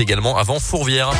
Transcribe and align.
également 0.00 0.36
avant 0.38 0.58
Fourvière. 0.58 1.12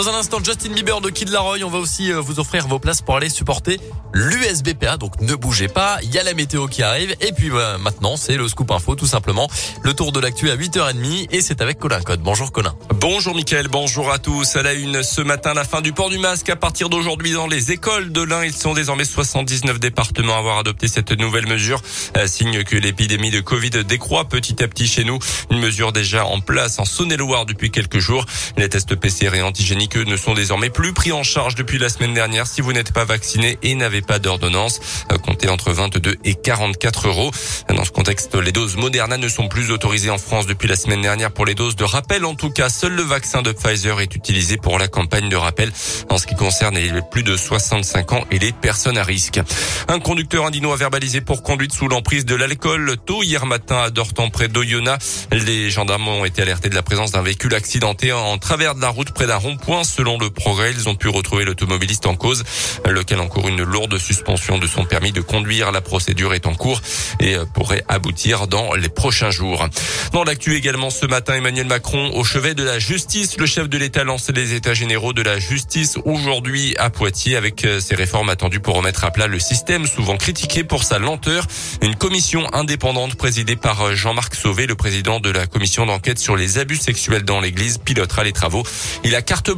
Dans 0.00 0.08
un 0.08 0.14
instant, 0.14 0.38
Justin 0.42 0.70
Bieber 0.70 1.02
de 1.02 1.10
Kid 1.10 1.28
Laroi, 1.28 1.58
on 1.62 1.68
va 1.68 1.76
aussi 1.76 2.10
euh, 2.10 2.22
vous 2.22 2.40
offrir 2.40 2.66
vos 2.66 2.78
places 2.78 3.02
pour 3.02 3.16
aller 3.16 3.28
supporter 3.28 3.78
l'USBPA. 4.14 4.96
Donc 4.96 5.20
ne 5.20 5.34
bougez 5.34 5.68
pas, 5.68 5.98
il 6.02 6.10
y 6.10 6.18
a 6.18 6.22
la 6.22 6.32
météo 6.32 6.68
qui 6.68 6.82
arrive. 6.82 7.14
Et 7.20 7.32
puis 7.32 7.50
bah, 7.50 7.76
maintenant, 7.76 8.16
c'est 8.16 8.38
le 8.38 8.48
scoop 8.48 8.70
info 8.70 8.94
tout 8.94 9.06
simplement. 9.06 9.46
Le 9.82 9.92
tour 9.92 10.10
de 10.10 10.18
l'actu 10.18 10.48
à 10.48 10.56
8h30 10.56 11.28
et 11.30 11.42
c'est 11.42 11.60
avec 11.60 11.78
Colin 11.78 12.00
Code. 12.00 12.20
Bonjour 12.20 12.50
Colin. 12.50 12.74
Bonjour 12.94 13.34
Mickaël, 13.34 13.68
bonjour 13.68 14.10
à 14.10 14.18
tous. 14.18 14.56
À 14.56 14.62
la 14.62 14.72
une 14.72 15.02
ce 15.02 15.20
matin, 15.20 15.52
la 15.52 15.64
fin 15.64 15.82
du 15.82 15.92
port 15.92 16.08
du 16.08 16.18
masque 16.18 16.48
à 16.48 16.56
partir 16.56 16.88
d'aujourd'hui 16.88 17.32
dans 17.32 17.46
les 17.46 17.70
écoles 17.70 18.10
de 18.10 18.22
l'Ain. 18.22 18.42
Ils 18.42 18.56
sont 18.56 18.72
désormais 18.72 19.04
79 19.04 19.80
départements 19.80 20.34
à 20.34 20.38
avoir 20.38 20.56
adopté 20.56 20.88
cette 20.88 21.12
nouvelle 21.12 21.46
mesure. 21.46 21.82
Euh, 22.16 22.26
signe 22.26 22.64
que 22.64 22.76
l'épidémie 22.76 23.30
de 23.30 23.40
Covid 23.40 23.84
décroît 23.84 24.24
petit 24.24 24.62
à 24.62 24.68
petit 24.68 24.86
chez 24.86 25.04
nous. 25.04 25.18
Une 25.50 25.58
mesure 25.58 25.92
déjà 25.92 26.24
en 26.24 26.40
place 26.40 26.78
en 26.78 26.86
Saône-et-Loire 26.86 27.44
depuis 27.44 27.70
quelques 27.70 27.98
jours. 27.98 28.24
Les 28.56 28.70
tests 28.70 28.94
PCR 28.94 29.34
et 29.34 29.42
antigéniques 29.42 29.89
ne 29.98 30.16
sont 30.16 30.34
désormais 30.34 30.70
plus 30.70 30.92
pris 30.92 31.12
en 31.12 31.22
charge 31.22 31.54
depuis 31.54 31.78
la 31.78 31.88
semaine 31.88 32.14
dernière 32.14 32.46
si 32.46 32.60
vous 32.60 32.72
n'êtes 32.72 32.92
pas 32.92 33.04
vacciné 33.04 33.58
et 33.62 33.74
n'avez 33.74 34.02
pas 34.02 34.18
d'ordonnance. 34.18 34.80
Euh, 35.12 35.18
comptez 35.18 35.48
entre 35.48 35.72
22 35.72 36.16
et 36.24 36.34
44 36.34 37.08
euros. 37.08 37.30
Dans 37.68 37.84
ce 37.84 37.90
contexte, 37.90 38.34
les 38.34 38.52
doses 38.52 38.76
Moderna 38.76 39.16
ne 39.16 39.28
sont 39.28 39.48
plus 39.48 39.70
autorisées 39.70 40.10
en 40.10 40.18
France 40.18 40.46
depuis 40.46 40.68
la 40.68 40.76
semaine 40.76 41.02
dernière 41.02 41.32
pour 41.32 41.46
les 41.46 41.54
doses 41.54 41.76
de 41.76 41.84
rappel. 41.84 42.24
En 42.24 42.34
tout 42.34 42.50
cas, 42.50 42.68
seul 42.68 42.92
le 42.92 43.02
vaccin 43.02 43.42
de 43.42 43.52
Pfizer 43.52 44.00
est 44.00 44.14
utilisé 44.14 44.56
pour 44.56 44.78
la 44.78 44.88
campagne 44.88 45.28
de 45.28 45.36
rappel 45.36 45.72
en 46.08 46.18
ce 46.18 46.26
qui 46.26 46.34
concerne 46.34 46.76
les 46.76 46.90
plus 47.10 47.22
de 47.22 47.36
65 47.36 48.12
ans 48.12 48.24
et 48.30 48.38
les 48.38 48.52
personnes 48.52 48.98
à 48.98 49.04
risque. 49.04 49.40
Un 49.88 49.98
conducteur 50.00 50.46
indinois 50.46 50.76
verbalisé 50.76 51.20
pour 51.20 51.42
conduite 51.42 51.72
sous 51.72 51.88
l'emprise 51.88 52.24
de 52.24 52.34
l'alcool. 52.34 52.96
Tôt 53.06 53.22
hier 53.22 53.46
matin 53.46 53.82
à 53.82 53.90
Dortan 53.90 54.30
près 54.30 54.48
d'Oyonnax, 54.48 55.28
les 55.32 55.70
gendarmes 55.70 56.08
ont 56.08 56.24
été 56.24 56.42
alertés 56.42 56.68
de 56.68 56.74
la 56.74 56.82
présence 56.82 57.12
d'un 57.12 57.22
véhicule 57.22 57.54
accidenté 57.54 58.12
en 58.12 58.38
travers 58.38 58.74
de 58.74 58.80
la 58.80 58.88
route 58.88 59.12
près 59.12 59.26
d'un 59.26 59.36
rond-point 59.36 59.69
Selon 59.84 60.18
le 60.18 60.30
progrès, 60.30 60.72
ils 60.72 60.88
ont 60.88 60.96
pu 60.96 61.08
retrouver 61.08 61.44
l'automobiliste 61.44 62.06
en 62.06 62.16
cause, 62.16 62.42
lequel 62.88 63.20
encourt 63.20 63.48
une 63.48 63.62
lourde 63.62 63.98
suspension 63.98 64.58
de 64.58 64.66
son 64.66 64.84
permis 64.84 65.12
de 65.12 65.20
conduire. 65.20 65.70
La 65.70 65.80
procédure 65.80 66.34
est 66.34 66.46
en 66.46 66.54
cours 66.54 66.80
et 67.20 67.36
pourrait 67.54 67.84
aboutir 67.88 68.48
dans 68.48 68.74
les 68.74 68.88
prochains 68.88 69.30
jours. 69.30 69.68
Dans 70.12 70.24
l'actu 70.24 70.56
également 70.56 70.90
ce 70.90 71.06
matin, 71.06 71.34
Emmanuel 71.34 71.68
Macron 71.68 72.10
au 72.14 72.24
chevet 72.24 72.54
de 72.54 72.64
la 72.64 72.80
justice. 72.80 73.38
Le 73.38 73.46
chef 73.46 73.68
de 73.68 73.78
l'État 73.78 74.02
lance 74.02 74.28
les 74.30 74.54
états 74.54 74.74
généraux 74.74 75.12
de 75.12 75.22
la 75.22 75.38
justice 75.38 75.98
aujourd'hui 76.04 76.74
à 76.76 76.90
Poitiers 76.90 77.36
avec 77.36 77.64
ses 77.78 77.94
réformes 77.94 78.28
attendues 78.28 78.60
pour 78.60 78.74
remettre 78.74 79.04
à 79.04 79.12
plat 79.12 79.28
le 79.28 79.38
système 79.38 79.86
souvent 79.86 80.16
critiqué 80.16 80.64
pour 80.64 80.82
sa 80.82 80.98
lenteur. 80.98 81.46
Une 81.80 81.94
commission 81.94 82.44
indépendante 82.52 83.14
présidée 83.14 83.56
par 83.56 83.94
Jean-Marc 83.94 84.34
Sauvé, 84.34 84.66
le 84.66 84.74
président 84.74 85.20
de 85.20 85.30
la 85.30 85.46
commission 85.46 85.86
d'enquête 85.86 86.18
sur 86.18 86.34
les 86.34 86.58
abus 86.58 86.76
sexuels 86.76 87.22
dans 87.22 87.40
l'église, 87.40 87.78
pilotera 87.78 88.24
les 88.24 88.32
travaux. 88.32 88.64
Il 89.04 89.14
a 89.14 89.22
carte 89.22 89.50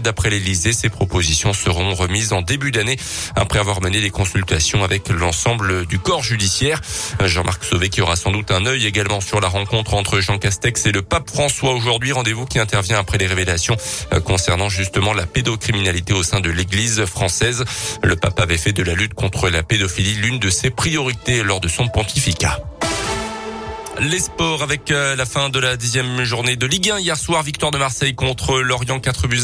D'après 0.00 0.30
l'Elysée, 0.30 0.72
ces 0.72 0.88
propositions 0.88 1.52
seront 1.52 1.92
remises 1.92 2.32
en 2.32 2.40
début 2.40 2.70
d'année 2.70 2.96
après 3.34 3.58
avoir 3.58 3.80
mené 3.80 4.00
des 4.00 4.10
consultations 4.10 4.84
avec 4.84 5.08
l'ensemble 5.08 5.86
du 5.86 5.98
corps 5.98 6.22
judiciaire. 6.22 6.80
Jean-Marc 7.24 7.64
Sauvé 7.64 7.88
qui 7.88 8.00
aura 8.00 8.14
sans 8.14 8.30
doute 8.30 8.52
un 8.52 8.64
œil 8.66 8.86
également 8.86 9.20
sur 9.20 9.40
la 9.40 9.48
rencontre 9.48 9.94
entre 9.94 10.20
Jean 10.20 10.38
Castex 10.38 10.86
et 10.86 10.92
le 10.92 11.02
pape 11.02 11.28
François 11.28 11.72
aujourd'hui. 11.72 12.12
Rendez-vous 12.12 12.46
qui 12.46 12.60
intervient 12.60 13.00
après 13.00 13.18
les 13.18 13.26
révélations 13.26 13.76
concernant 14.24 14.68
justement 14.68 15.14
la 15.14 15.26
pédocriminalité 15.26 16.12
au 16.12 16.22
sein 16.22 16.38
de 16.38 16.50
l'église 16.50 17.04
française. 17.04 17.64
Le 18.04 18.14
pape 18.14 18.38
avait 18.38 18.56
fait 18.56 18.72
de 18.72 18.84
la 18.84 18.94
lutte 18.94 19.14
contre 19.14 19.48
la 19.48 19.64
pédophilie 19.64 20.14
l'une 20.14 20.38
de 20.38 20.48
ses 20.48 20.70
priorités 20.70 21.42
lors 21.42 21.60
de 21.60 21.66
son 21.66 21.88
pontificat. 21.88 22.60
Les 24.02 24.18
sports 24.18 24.62
avec 24.62 24.90
euh, 24.90 25.14
la 25.14 25.26
fin 25.26 25.50
de 25.50 25.58
la 25.58 25.76
dixième 25.76 26.24
journée 26.24 26.56
de 26.56 26.64
Ligue 26.64 26.90
1 26.90 27.00
hier 27.00 27.18
soir, 27.18 27.42
victoire 27.42 27.70
de 27.70 27.76
Marseille 27.76 28.14
contre 28.14 28.58
Lorient 28.58 28.98
4 28.98 29.28
buts 29.28 29.42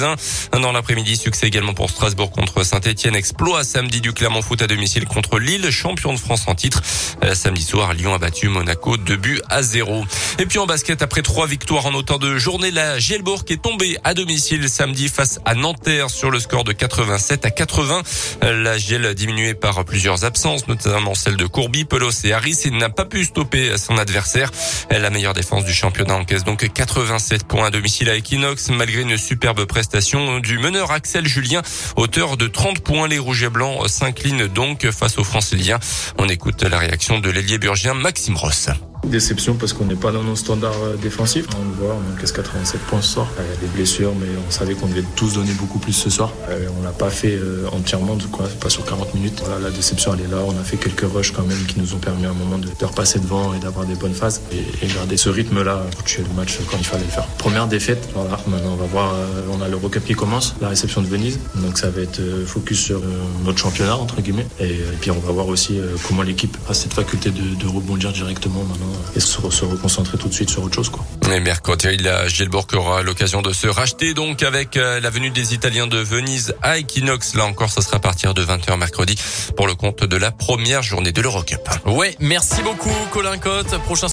1. 0.53 0.61
Dans 0.61 0.73
l'après-midi, 0.73 1.19
succès 1.19 1.47
également 1.47 1.75
pour 1.75 1.91
Strasbourg 1.91 2.31
contre 2.31 2.65
Saint-Etienne. 2.65 3.15
Exploit 3.15 3.65
samedi 3.65 4.01
du 4.01 4.15
Clermont 4.15 4.41
Foot 4.41 4.62
à 4.62 4.67
domicile 4.67 5.05
contre 5.05 5.39
Lille, 5.39 5.71
champion 5.71 6.15
de 6.15 6.19
France 6.19 6.44
en 6.47 6.55
titre. 6.55 6.81
Euh, 7.22 7.34
samedi 7.34 7.62
soir, 7.62 7.93
Lyon 7.93 8.15
a 8.15 8.19
battu 8.19 8.49
Monaco 8.49 8.97
2 8.97 9.17
buts 9.17 9.43
à 9.50 9.62
0. 9.62 10.06
Et 10.39 10.47
puis 10.47 10.59
en 10.59 10.65
basket, 10.65 11.03
après 11.03 11.21
trois 11.21 11.47
victoires 11.47 11.84
en 11.84 11.93
autant 11.93 12.17
de 12.17 12.38
journées, 12.38 12.71
la 12.71 12.99
Gielbourg 12.99 13.44
est 13.50 13.61
tombée 13.61 13.99
à 14.05 14.15
domicile 14.15 14.71
samedi 14.71 15.09
face 15.09 15.38
à 15.44 15.55
Nanterre 15.55 16.09
sur 16.09 16.31
le 16.31 16.41
score 16.41 16.65
de 16.65 16.73
87 16.73 17.44
à 17.44 17.50
80. 17.50 18.03
Euh, 18.43 18.62
la 18.62 18.78
Giel 18.78 19.15
diminuée 19.15 19.53
par 19.53 19.84
plusieurs 19.84 20.25
absences, 20.25 20.67
notamment 20.67 21.15
celle 21.15 21.37
de 21.37 21.44
Courby, 21.44 21.84
Pelos 21.84 22.25
et 22.25 22.33
Harris, 22.33 22.61
et 22.65 22.71
n'a 22.71 22.88
pas 22.88 23.05
pu 23.05 23.23
stopper 23.25 23.77
son 23.77 23.99
adversaire. 23.99 24.46
La 24.91 25.11
meilleure 25.11 25.34
défense 25.34 25.65
du 25.65 25.73
championnat 25.73 26.15
encaisse 26.15 26.45
donc 26.45 26.67
87 26.73 27.45
points 27.45 27.67
à 27.67 27.71
domicile 27.71 28.09
à 28.11 28.17
Equinox, 28.17 28.71
malgré 28.71 29.03
une 29.03 29.17
superbe 29.17 29.65
prestation 29.65 30.39
du 30.41 30.59
meneur 30.59 30.91
Axel 30.91 31.27
Julien, 31.27 31.62
auteur 31.97 32.37
de 32.37 32.47
30 32.47 32.81
points. 32.81 33.09
Les 33.09 33.19
Rouges 33.19 33.43
et 33.43 33.49
Blancs 33.49 33.89
s'inclinent 33.89 34.47
donc 34.47 34.91
face 34.91 35.19
aux 35.19 35.25
Franciliens. 35.25 35.79
On 36.19 36.29
écoute 36.29 36.62
la 36.62 36.79
réaction 36.79 37.19
de 37.19 37.31
l'ailier 37.31 37.59
burgien 37.59 37.95
Maxime 37.95 38.37
Ross. 38.37 38.71
Déception 39.06 39.55
parce 39.55 39.72
qu'on 39.72 39.84
n'est 39.84 39.94
pas 39.94 40.11
dans 40.11 40.25
nos 40.25 40.34
standards 40.34 40.83
euh, 40.83 40.97
défensifs. 40.97 41.47
On 41.61 41.65
le 41.65 41.87
voit, 41.87 41.94
on 41.94 42.15
encaisse 42.15 42.33
87 42.33 42.81
points 42.83 43.00
ce 43.00 43.15
soir. 43.15 43.28
Il 43.39 43.55
y 43.55 43.56
a 43.56 43.61
des 43.61 43.72
blessures, 43.72 44.12
mais 44.19 44.27
on 44.47 44.50
savait 44.50 44.75
qu'on 44.75 44.89
devait 44.89 45.05
tous 45.15 45.34
donner 45.34 45.53
beaucoup 45.53 45.78
plus 45.78 45.93
ce 45.93 46.11
soir. 46.11 46.33
Euh, 46.49 46.67
on 46.77 46.83
l'a 46.83 46.91
pas 46.91 47.09
fait 47.09 47.37
euh, 47.37 47.69
entièrement, 47.72 48.19
quoi, 48.33 48.47
pas 48.61 48.69
sur 48.69 48.84
40 48.84 49.15
minutes. 49.15 49.41
Voilà, 49.44 49.61
la 49.61 49.71
déception 49.71 50.12
elle 50.15 50.25
est 50.25 50.31
là. 50.31 50.39
On 50.44 50.59
a 50.59 50.65
fait 50.65 50.77
quelques 50.77 51.05
rushs 51.12 51.31
quand 51.31 51.44
même 51.44 51.65
qui 51.67 51.78
nous 51.78 51.94
ont 51.94 51.99
permis 51.99 52.27
à 52.27 52.31
un 52.31 52.34
moment 52.34 52.59
de, 52.59 52.69
repasser 52.84 53.21
devant 53.21 53.55
et 53.55 53.61
d'avoir 53.61 53.87
des 53.87 53.94
bonnes 53.94 54.15
phases 54.15 54.41
et, 54.53 54.87
garder 54.87 55.17
ce 55.17 55.28
rythme-là 55.28 55.84
pour 55.93 56.05
tuer 56.05 56.23
le 56.28 56.34
match 56.34 56.59
quand 56.71 56.78
il 56.78 56.84
fallait 56.84 57.05
le 57.05 57.11
faire. 57.11 57.27
Première 57.38 57.69
défaite, 57.69 58.09
voilà. 58.15 58.38
Maintenant 58.47 58.73
on 58.73 58.77
va 58.77 58.87
voir, 58.87 59.15
on 59.50 59.61
a 59.61 59.69
le 59.69 59.77
recap 59.77 60.05
qui 60.05 60.15
commence, 60.15 60.55
la 60.61 60.69
réception 60.69 61.03
de 61.03 61.06
Venise. 61.06 61.38
Donc 61.56 61.77
ça 61.78 61.91
va 61.91 62.00
être 62.00 62.21
focus 62.47 62.78
sur 62.78 63.03
notre 63.44 63.59
championnat 63.59 63.97
entre 63.97 64.21
guillemets. 64.21 64.47
Et, 64.61 64.78
puis 65.00 65.11
on 65.11 65.19
va 65.19 65.33
voir 65.33 65.49
aussi 65.49 65.81
comment 66.06 66.23
l'équipe 66.23 66.56
a 66.69 66.75
cette 66.75 66.94
faculté 66.94 67.31
de, 67.31 67.55
de 67.55 67.67
rebondir 67.67 68.12
directement 68.12 68.62
maintenant 68.65 68.96
et 69.15 69.21
se, 69.21 69.51
se, 69.51 69.65
reconcentrer 69.65 70.19
tout 70.19 70.29
de 70.29 70.34
suite 70.34 70.51
sur 70.51 70.62
autre 70.62 70.75
chose. 70.75 70.91
Quoi. 70.91 71.05
Et 71.34 71.41
mercredi, 71.41 71.97
la 71.97 72.29
Gilbourg 72.29 72.67
aura 72.75 73.03
l'occasion 73.03 73.43
de 73.43 73.53
se 73.53 73.67
racheter 73.67 74.15
donc 74.15 74.43
avec 74.43 74.77
euh, 74.77 75.01
la 75.01 75.11
venue 75.11 75.31
des 75.31 75.55
Italiens 75.55 75.87
de 75.87 75.99
Venise 75.99 76.55
à 76.62 76.79
Equinox. 76.79 77.35
Là 77.35 77.45
encore, 77.45 77.71
ce 77.71 77.81
sera 77.81 77.97
à 77.97 78.01
partir 78.01 78.35
de 78.35 78.45
20h 78.45 78.79
mercredi 78.79 79.17
pour 79.56 79.67
le 79.67 79.75
compte 79.75 80.05
de 80.05 80.17
la 80.17 80.31
première 80.31 80.83
journée 80.83 81.12
de 81.12 81.23
l'Eurocup. 81.23 81.69
Ouais, 81.87 82.17
merci 82.21 82.62
beaucoup 82.62 82.93
Colin 83.12 83.39
Cotte. 83.39 83.79
Prochain 83.85 83.97